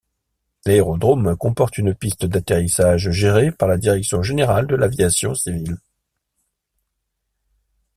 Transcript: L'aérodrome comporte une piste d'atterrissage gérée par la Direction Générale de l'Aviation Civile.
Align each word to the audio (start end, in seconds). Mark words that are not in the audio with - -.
L'aérodrome 0.65 1.37
comporte 1.37 1.77
une 1.77 1.93
piste 1.93 2.25
d'atterrissage 2.25 3.11
gérée 3.11 3.51
par 3.51 3.67
la 3.67 3.77
Direction 3.77 4.23
Générale 4.23 4.65
de 4.65 4.73
l'Aviation 4.75 5.35
Civile. 5.35 5.77